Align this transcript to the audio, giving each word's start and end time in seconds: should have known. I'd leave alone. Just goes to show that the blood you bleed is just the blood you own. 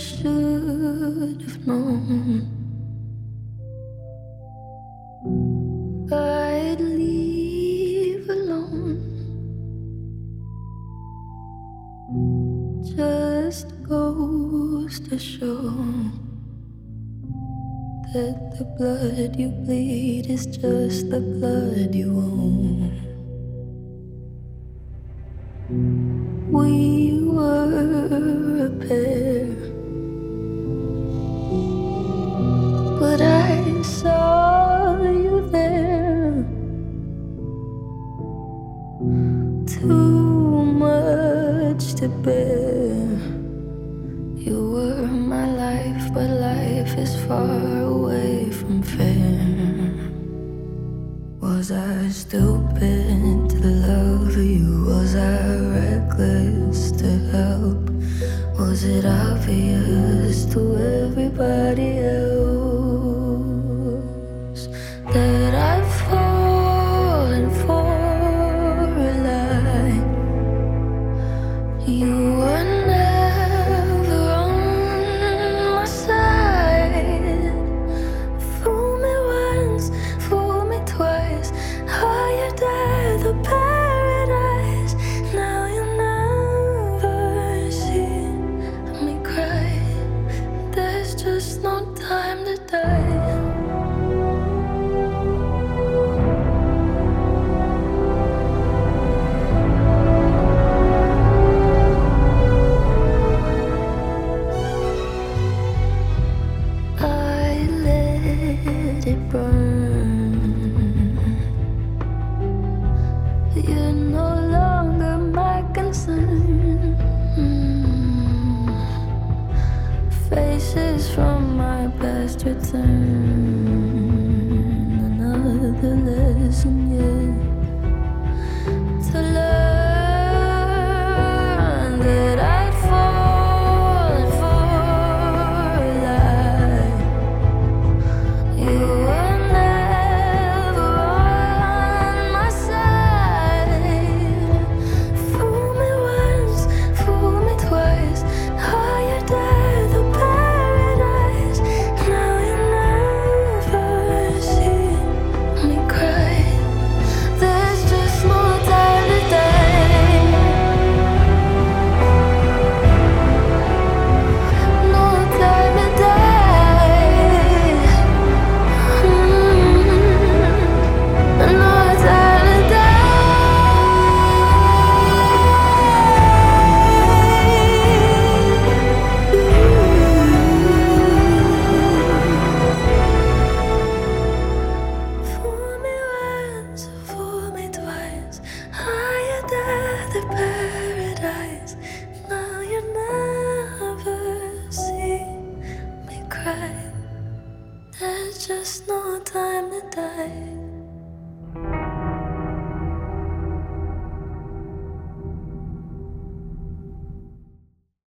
should 0.00 1.42
have 1.42 1.66
known. 1.66 2.48
I'd 6.10 6.80
leave 6.80 8.28
alone. 8.28 8.96
Just 12.96 13.68
goes 13.82 15.00
to 15.00 15.18
show 15.18 15.60
that 18.12 18.36
the 18.58 18.64
blood 18.78 19.36
you 19.36 19.48
bleed 19.48 20.30
is 20.30 20.46
just 20.46 21.10
the 21.10 21.20
blood 21.20 21.94
you 21.94 22.10
own. 22.10 23.09